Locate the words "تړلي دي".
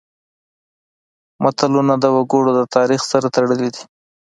3.35-3.83